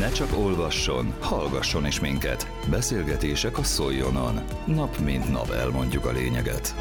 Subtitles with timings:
[0.00, 2.50] Ne csak olvasson, hallgasson is minket.
[2.70, 4.40] Beszélgetések a Szoljonon.
[4.66, 6.74] Nap mint nap elmondjuk a lényeget.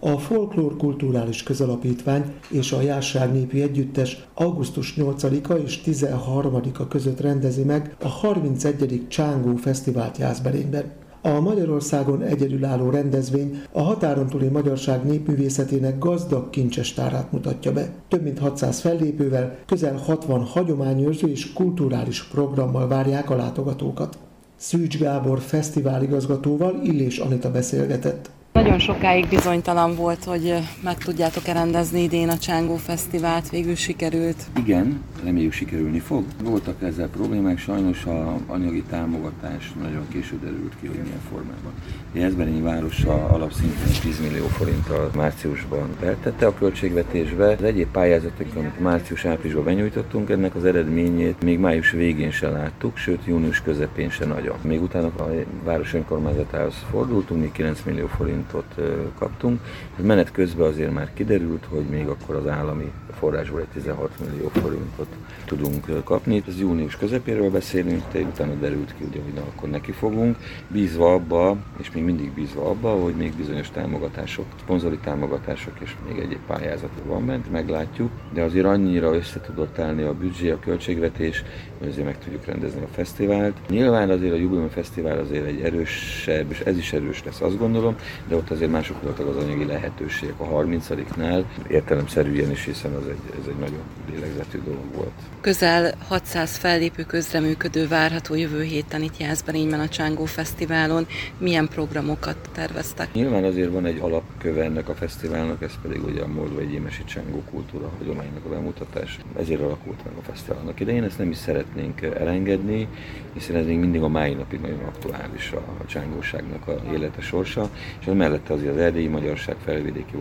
[0.00, 7.64] A Folklór Kulturális Közalapítvány és a Járság Népi Együttes augusztus 8-a és 13-a között rendezi
[7.64, 9.06] meg a 31.
[9.08, 10.92] Csángó Fesztivált Jászberényben.
[11.36, 17.92] A Magyarországon egyedülálló rendezvény a határon túli magyarság népművészetének gazdag kincsestárát mutatja be.
[18.08, 24.18] Több mint 600 fellépővel, közel 60 hagyományőrző és kulturális programmal várják a látogatókat.
[24.56, 28.30] Szűcs Gábor fesztiváligazgatóval Illés Anita beszélgetett.
[28.52, 34.36] Nagyon sokáig bizonytalan volt, hogy meg tudjátok-e rendezni idén a Csángó Fesztivált, végül sikerült.
[34.56, 36.24] Igen, reméljük sikerülni fog.
[36.42, 41.72] Voltak ezzel problémák, sajnos a anyagi támogatás nagyon késő derült ki, hogy milyen formában.
[42.12, 47.50] Jászberényi városa alapszinten 10 millió forinttal márciusban beltette a költségvetésbe.
[47.50, 53.24] Az egyéb pályázatok, amit március-áprilisban benyújtottunk, ennek az eredményét még május végén se láttuk, sőt
[53.24, 54.56] június közepén se nagyon.
[54.62, 55.30] Még utána a
[55.64, 58.06] város önkormányzatához fordultunk, még 9 millió
[58.46, 58.74] forintot
[59.18, 59.60] kaptunk.
[59.96, 65.08] Menet közben azért már kiderült, hogy még akkor az állami forrásból egy 16 millió forintot
[65.44, 66.42] tudunk kapni.
[66.48, 70.36] Ez június közepéről beszélünk, de utána derült ki, ugye, hogy akkor neki fogunk,
[70.68, 76.18] bízva abba, és még mindig bízva abba, hogy még bizonyos támogatások, szponzori támogatások és még
[76.18, 81.44] egy pályázat van bent, meglátjuk, de azért annyira össze tudott állni a büdzsé, a költségvetés,
[81.78, 83.56] hogy azért meg tudjuk rendezni a fesztivált.
[83.68, 87.96] Nyilván azért a Jubileum Fesztivál azért egy erősebb, és ez is erős lesz, azt gondolom,
[88.28, 93.40] de ott azért mások voltak az anyagi lehetőségek a 30-nál, értelemszerűen is, hiszen az egy,
[93.40, 95.12] ez egy nagyon lélegzetű dolog volt.
[95.40, 101.06] Közel 600 fellépő közreműködő várható jövő héten itt Jászberényben a Csángó Fesztiválon.
[101.38, 103.12] Milyen programokat terveztek?
[103.12, 107.42] Nyilván azért van egy alapköve ennek a fesztiválnak, ez pedig ugye a Moldvai Gyémesi Csángó
[107.50, 109.18] kultúra hagyománynak a bemutatás.
[109.38, 112.88] Ezért alakult meg a fesztiválnak idején, ezt nem is szeretnénk elengedni,
[113.32, 118.06] hiszen ez még mindig a mai napig nagyon aktuális a csángóságnak a élete sorsa, és
[118.18, 120.14] mellette azért az erdélyi magyarság, felvidéki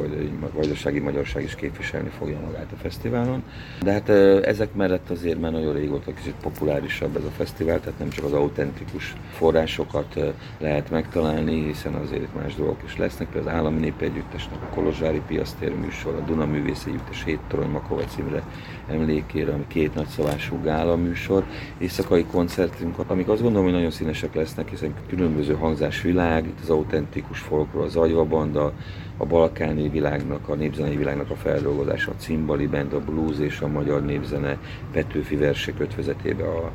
[0.53, 3.44] vajdasági magyarság is képviselni fogja magát a fesztiválon.
[3.84, 4.09] De hát
[4.46, 8.34] ezek mellett azért már nagyon régóta kicsit populárisabb ez a fesztivál, tehát nem csak az
[8.34, 10.19] autentikus forrásokat
[10.59, 14.74] lehet megtalálni, hiszen azért itt más dolgok is lesznek, például az Állami Népi Együttesnek a
[14.75, 18.44] Kolozsvári Piasztér műsor, a Duna Művész Együttes Hét Torony Makova címre
[18.90, 21.46] emlékére, ami két nagyszavású gála műsor,
[21.78, 27.40] éjszakai koncertünk, amik azt gondolom, hogy nagyon színesek lesznek, hiszen különböző hangzásvilág, itt az autentikus
[27.40, 28.73] folklór, az agyvabanda,
[29.17, 33.67] a balkáni világnak, a népzenei világnak a feldolgozása, a cimbali band, a blues és a
[33.67, 34.57] magyar népzene
[34.91, 36.71] Petőfi versek ötvezetébe a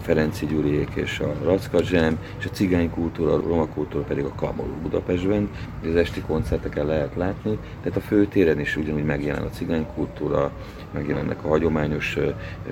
[0.00, 4.34] Ferenci Gyuriék és a Racka Jam, és a cigány kultúra, a roma kultúra pedig a
[4.34, 5.50] Kamalú Budapestben.
[5.84, 10.50] Az esti koncerteken lehet látni, tehát a főtéren is ugyanúgy megjelen a cigány kultúra,
[10.90, 12.18] megjelennek a hagyományos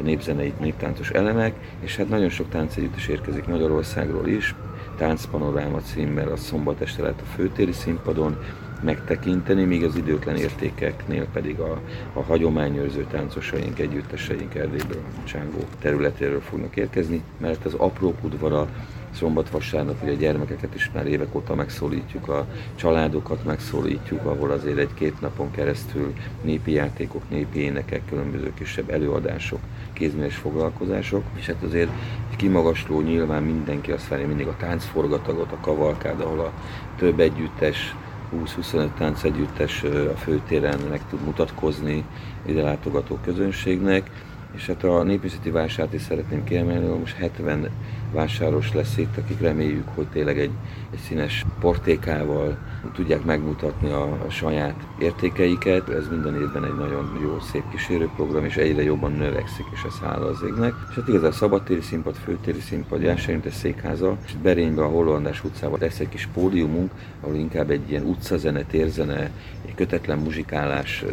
[0.03, 4.55] népzenei, néptáncos elemek, és hát nagyon sok táncegyüttes érkezik Magyarországról is,
[4.97, 8.37] Táncpanoráma címmel a szombat este lehet a főtéri színpadon,
[8.82, 11.81] megtekinteni, míg az időtlen értékeknél pedig a,
[12.12, 18.69] a hagyományőrző táncosaink, együtteseink Erdélyből, Csángó területéről fognak érkezni, mert az apró udvara
[19.15, 25.21] szombat-vasárnap, hogy a gyermekeket is már évek óta megszólítjuk, a családokat megszólítjuk, ahol azért egy-két
[25.21, 29.59] napon keresztül népi játékok, népi énekek, különböző kisebb előadások,
[29.93, 31.91] kézműves foglalkozások, és hát azért
[32.37, 36.53] kimagasló nyilván mindenki azt várja mindig a táncforgatagot, a kavalkád, ahol a
[36.97, 37.95] több együttes
[38.37, 42.05] 20-25 táncegyüttes a főtéren meg tud mutatkozni
[42.47, 44.11] ide látogató közönségnek,
[44.57, 47.69] és hát a népészeti vásárt is szeretném kiemelni, hogy most 70
[48.13, 50.51] vásáros lesz itt, akik reméljük, hogy tényleg egy,
[50.93, 52.59] egy színes portékával
[52.95, 55.89] tudják megmutatni a, a saját értékeiket.
[55.89, 60.27] Ez minden évben egy nagyon jó, szép kísérőprogram, és egyre jobban növekszik, és ez hála
[60.27, 60.75] az égnek.
[60.89, 66.01] És hát igazán szabadtéri színpad, főtéri színpad, Jászerintes székháza, és Berénybe a Hollandás utcában lesz
[66.01, 66.91] egy kis pódiumunk,
[67.21, 69.31] ahol inkább egy ilyen utcazene, térzene,
[69.67, 71.05] egy kötetlen muzsikálás,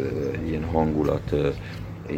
[0.46, 1.34] ilyen hangulat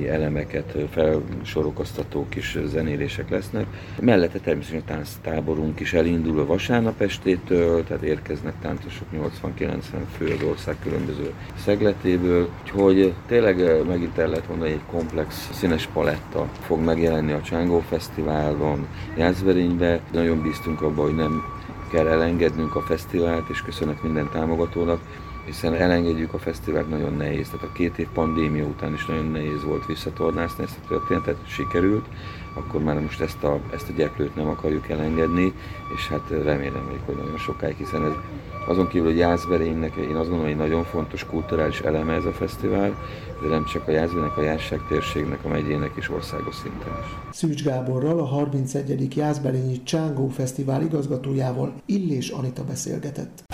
[0.03, 3.67] elemeket felsorokoztató kis zenélések lesznek.
[4.01, 9.07] Mellette természetesen a táborunk is elindul a vasárnap estétől, tehát érkeznek táncosok
[9.59, 9.81] 80-90
[10.17, 11.33] fő az ország különböző
[11.65, 17.79] szegletéből, úgyhogy tényleg megint el lehet mondani, egy komplex színes paletta fog megjelenni a Csángó
[17.89, 18.87] Fesztiválon,
[19.17, 20.01] Jászberénybe.
[20.13, 21.43] Nagyon bíztunk abban, hogy nem
[21.93, 25.01] kell elengednünk a fesztivált, és köszönet minden támogatónak,
[25.45, 27.49] hiszen elengedjük a fesztivált nagyon nehéz.
[27.49, 32.07] Tehát a két év pandémia után is nagyon nehéz volt visszatornászni ezt a történetet, sikerült,
[32.55, 35.53] akkor már most ezt a, ezt a gyeplőt nem akarjuk elengedni,
[35.97, 38.13] és hát remélem hogy nagyon sokáig, hiszen ez
[38.67, 42.95] azon kívül, hogy Jászberénynek, én azt gondolom, hogy nagyon fontos kulturális eleme ez a fesztivál,
[43.43, 47.37] de nem csak a Jászberénynek, a Jászság térségnek, a megyének és országos szinten is.
[47.37, 49.17] Szűcs Gáborral, a 31.
[49.17, 53.54] Jászberényi Csángó Fesztivál igazgatójával Illés Anita beszélgetett.